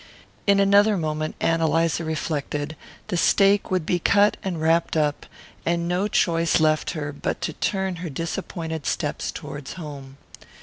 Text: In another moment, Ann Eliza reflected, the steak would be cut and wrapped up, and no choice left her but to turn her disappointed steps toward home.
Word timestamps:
In 0.47 0.59
another 0.59 0.97
moment, 0.97 1.35
Ann 1.39 1.61
Eliza 1.61 2.03
reflected, 2.03 2.75
the 3.09 3.17
steak 3.17 3.69
would 3.69 3.85
be 3.85 3.99
cut 3.99 4.35
and 4.43 4.59
wrapped 4.59 4.97
up, 4.97 5.27
and 5.63 5.87
no 5.87 6.07
choice 6.07 6.59
left 6.59 6.93
her 6.97 7.13
but 7.13 7.39
to 7.41 7.53
turn 7.53 7.97
her 7.97 8.09
disappointed 8.09 8.87
steps 8.87 9.31
toward 9.31 9.67
home. 9.69 10.17